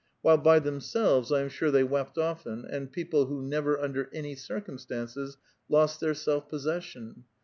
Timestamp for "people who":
2.91-3.39